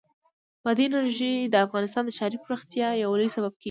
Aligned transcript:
بادي 0.65 0.83
انرژي 0.87 1.33
د 1.47 1.55
افغانستان 1.65 2.03
د 2.05 2.11
ښاري 2.17 2.37
پراختیا 2.45 2.87
یو 3.03 3.11
لوی 3.19 3.29
سبب 3.35 3.51
کېږي. 3.53 3.59